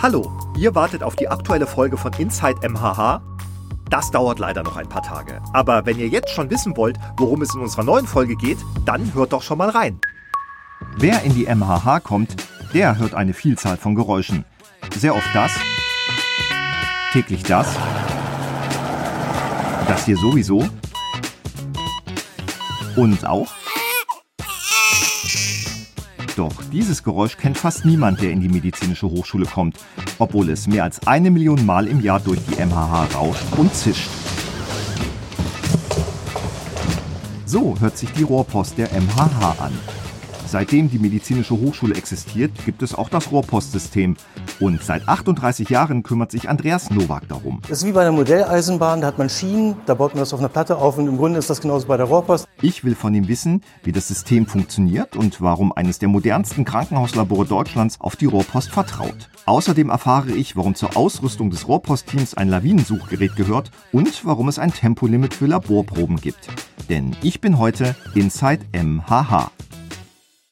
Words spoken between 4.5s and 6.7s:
noch ein paar Tage. Aber wenn ihr jetzt schon